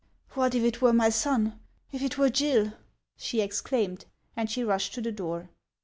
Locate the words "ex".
3.39-3.61